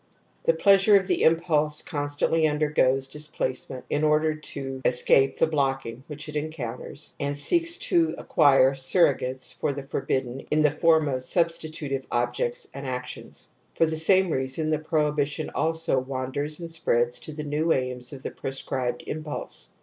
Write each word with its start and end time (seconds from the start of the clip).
(The 0.45 0.55
pleasure 0.55 0.95
of 0.99 1.05
the 1.05 1.21
impulse 1.21 1.83
constantly 1.83 2.47
undergoes 2.47 3.07
displace 3.07 3.69
ment 3.69 3.85
in 3.87 4.03
order 4.03 4.33
to 4.33 4.81
escape 4.83 5.37
the 5.37 5.45
blocking 5.45 6.03
which 6.07 6.27
it 6.27 6.33
encoimters 6.33 7.11
and 7.19 7.37
seeks 7.37 7.77
to 7.77 8.15
acquire 8.17 8.73
surrogates 8.73 9.53
for 9.53 9.71
the 9.73 9.83
forbidden 9.83 10.39
in 10.49 10.63
the 10.63 10.71
form 10.71 11.07
of 11.07 11.21
substitutive 11.21 12.07
objects 12.11 12.67
and 12.73 12.87
actions. 12.87 13.47
^For 13.77 13.87
the 13.87 13.95
same 13.95 14.31
reason 14.31 14.71
the 14.71 14.79
prohibi 14.79 15.27
tion 15.27 15.51
also 15.51 16.01
wanaers 16.03 16.59
and 16.59 16.71
spreads 16.71 17.19
to 17.19 17.31
the 17.31 17.43
new 17.43 17.71
aims 17.71 18.11
of 18.11 18.23
the 18.23 18.31
proscribed 18.31 19.03
impulse. 19.05 19.71